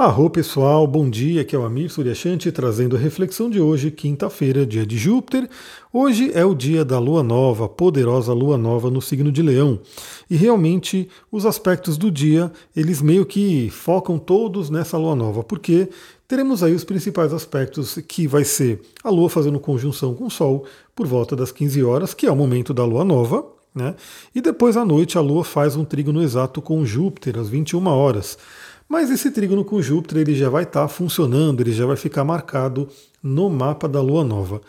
[0.00, 4.64] Arro pessoal, bom dia, aqui é o Amir Suryashanti trazendo a reflexão de hoje, quinta-feira,
[4.64, 5.46] dia de Júpiter.
[5.92, 9.78] Hoje é o dia da lua nova, poderosa lua nova no signo de Leão.
[10.30, 15.90] E realmente os aspectos do dia, eles meio que focam todos nessa lua nova, porque
[16.26, 20.64] teremos aí os principais aspectos que vai ser a lua fazendo conjunção com o sol
[20.96, 23.44] por volta das 15 horas, que é o momento da lua nova,
[23.74, 23.94] né?
[24.34, 28.38] E depois à noite a lua faz um trígono exato com Júpiter às 21 horas.
[28.90, 32.24] Mas esse trígono com Júpiter ele já vai estar tá funcionando, ele já vai ficar
[32.24, 32.88] marcado
[33.22, 34.60] no mapa da Lua Nova.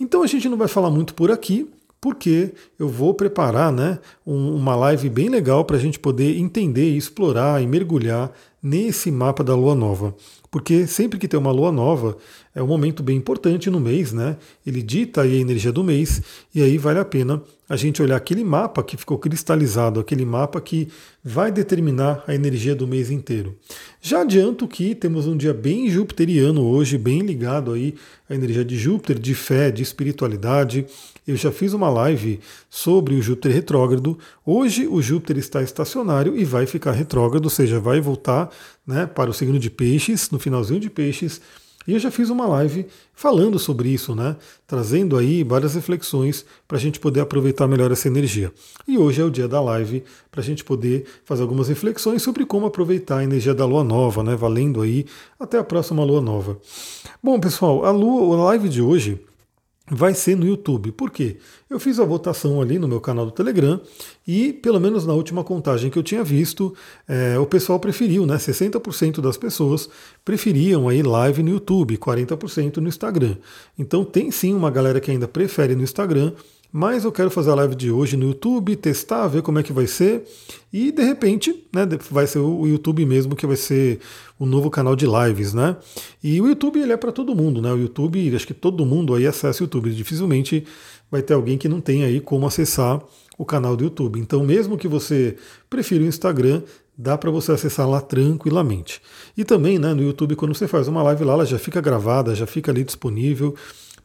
[0.00, 1.68] Então a gente não vai falar muito por aqui,
[2.00, 6.96] porque eu vou preparar né, um, uma live bem legal para a gente poder entender,
[6.96, 10.14] explorar e mergulhar nesse mapa da Lua Nova.
[10.50, 12.16] Porque sempre que tem uma lua nova,
[12.54, 14.38] é um momento bem importante no mês, né?
[14.66, 16.22] Ele dita a energia do mês,
[16.54, 20.60] e aí vale a pena a gente olhar aquele mapa que ficou cristalizado, aquele mapa
[20.60, 20.88] que
[21.22, 23.56] vai determinar a energia do mês inteiro.
[24.00, 27.94] Já adianto que temos um dia bem jupiteriano hoje, bem ligado aí
[28.30, 30.86] à energia de Júpiter, de fé, de espiritualidade.
[31.26, 32.38] Eu já fiz uma live
[32.70, 34.16] sobre o Júpiter retrógrado.
[34.44, 38.45] Hoje o Júpiter está estacionário e vai ficar retrógrado, ou seja, vai voltar
[38.86, 41.40] né, para o signo de Peixes, no finalzinho de Peixes.
[41.86, 44.36] E eu já fiz uma live falando sobre isso, né?
[44.66, 48.52] Trazendo aí várias reflexões para a gente poder aproveitar melhor essa energia.
[48.88, 52.44] E hoje é o dia da live para a gente poder fazer algumas reflexões sobre
[52.44, 54.34] como aproveitar a energia da lua nova, né?
[54.34, 55.06] Valendo aí
[55.38, 56.58] até a próxima lua nova.
[57.22, 59.20] Bom, pessoal, a lua, a live de hoje
[59.90, 60.92] vai ser no YouTube.
[60.92, 61.36] Por quê?
[61.70, 63.80] Eu fiz a votação ali no meu canal do Telegram
[64.26, 66.74] e, pelo menos na última contagem que eu tinha visto,
[67.08, 68.36] é, o pessoal preferiu, né?
[68.36, 69.88] 60% das pessoas
[70.24, 73.36] preferiam aí live no YouTube, 40% no Instagram.
[73.78, 76.32] Então tem sim uma galera que ainda prefere no Instagram
[76.72, 79.72] mas eu quero fazer a live de hoje no YouTube, testar, ver como é que
[79.72, 80.24] vai ser.
[80.72, 84.00] E de repente, né, vai ser o YouTube mesmo que vai ser
[84.38, 85.76] o novo canal de lives, né?
[86.22, 87.72] E o YouTube ele é para todo mundo, né?
[87.72, 89.90] O YouTube, acho que todo mundo aí acessa o YouTube.
[89.90, 90.64] Dificilmente
[91.10, 93.00] vai ter alguém que não tem aí como acessar
[93.38, 94.18] o canal do YouTube.
[94.20, 95.36] Então, mesmo que você
[95.68, 96.62] prefira o Instagram,
[96.96, 99.00] dá para você acessar lá tranquilamente.
[99.36, 102.34] E também, né, no YouTube, quando você faz uma live lá, ela já fica gravada,
[102.34, 103.54] já fica ali disponível.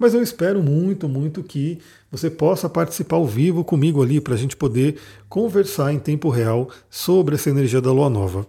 [0.01, 1.77] Mas eu espero muito, muito que
[2.11, 4.97] você possa participar ao vivo comigo ali para a gente poder
[5.29, 8.47] conversar em tempo real sobre essa energia da lua nova.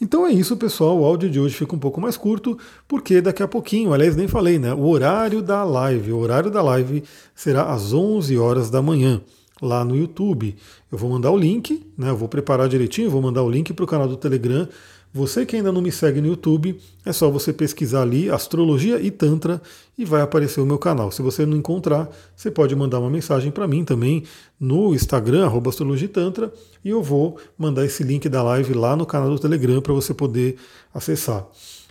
[0.00, 0.98] Então é isso, pessoal.
[0.98, 2.58] O áudio de hoje fica um pouco mais curto,
[2.88, 4.74] porque daqui a pouquinho, aliás, nem falei, né?
[4.74, 6.10] O horário da live.
[6.10, 9.20] O horário da live será às 11 horas da manhã
[9.60, 10.56] lá no YouTube.
[10.90, 12.10] Eu vou mandar o link, né?
[12.10, 14.68] Eu vou preparar direitinho, vou mandar o link para o canal do Telegram
[15.12, 19.10] você que ainda não me segue no YouTube, é só você pesquisar ali Astrologia e
[19.10, 19.60] Tantra
[19.96, 21.10] e vai aparecer o meu canal.
[21.10, 24.24] Se você não encontrar, você pode mandar uma mensagem para mim também
[24.60, 26.52] no Instagram, arroba Astrologia e Tantra,
[26.84, 30.12] e eu vou mandar esse link da live lá no canal do Telegram para você
[30.12, 30.56] poder
[30.92, 31.46] acessar.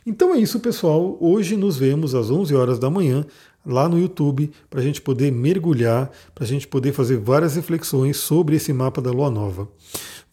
[0.06, 1.18] Então é isso, pessoal.
[1.20, 3.26] Hoje nos vemos às 11 horas da manhã
[3.68, 8.18] lá no YouTube para a gente poder mergulhar, para a gente poder fazer várias reflexões
[8.18, 9.68] sobre esse mapa da Lua Nova.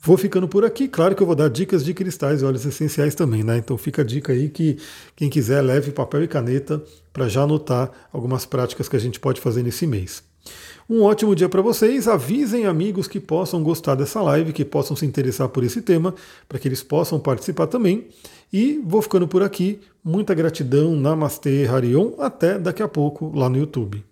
[0.00, 0.86] Vou ficando por aqui.
[0.86, 3.56] Claro que eu vou dar dicas de cristais e óleos essenciais também, né?
[3.56, 4.76] Então fica a dica aí que
[5.16, 9.40] quem quiser leve papel e caneta para já anotar algumas práticas que a gente pode
[9.40, 10.22] fazer nesse mês.
[10.88, 12.06] Um ótimo dia para vocês.
[12.06, 16.14] Avisem amigos que possam gostar dessa live, que possam se interessar por esse tema,
[16.46, 18.06] para que eles possam participar também.
[18.56, 19.80] E vou ficando por aqui.
[20.04, 20.94] Muita gratidão.
[20.94, 22.12] Namastê, Harion.
[22.20, 24.04] Até daqui a pouco lá no YouTube.